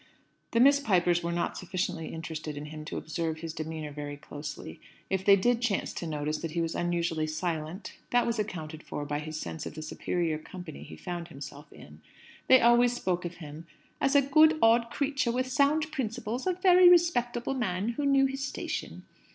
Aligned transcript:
The 0.49 0.59
Miss 0.59 0.79
Pipers 0.79 1.21
were 1.21 1.31
not 1.31 1.55
sufficiently 1.59 2.11
interested 2.11 2.57
in 2.57 2.65
him 2.65 2.85
to 2.85 2.97
observe 2.97 3.37
his 3.37 3.53
demeanour 3.53 3.91
very 3.91 4.17
closely. 4.17 4.79
If 5.11 5.23
they 5.23 5.35
did 5.35 5.61
chance 5.61 5.93
to 5.93 6.07
notice 6.07 6.39
that 6.39 6.53
he 6.53 6.59
was 6.59 6.73
unusually 6.73 7.27
silent, 7.27 7.93
that 8.09 8.25
was 8.25 8.39
accounted 8.39 8.81
for 8.81 9.05
by 9.05 9.19
his 9.19 9.39
sense 9.39 9.67
of 9.67 9.75
the 9.75 9.83
superior 9.83 10.39
company 10.39 10.81
he 10.81 10.95
found 10.95 11.27
himself 11.27 11.71
in. 11.71 12.01
They 12.47 12.61
always 12.61 12.93
spoke 12.93 13.25
of 13.25 13.35
him 13.35 13.67
as 14.01 14.15
"a 14.15 14.23
good, 14.23 14.57
odd 14.59 14.89
creature, 14.89 15.31
with 15.31 15.45
sound 15.51 15.91
principles 15.91 16.47
a 16.47 16.53
very 16.53 16.89
respectable 16.89 17.53
man, 17.53 17.89
who 17.89 18.03
knew 18.07 18.25
his 18.25 18.43
station." 18.43 19.03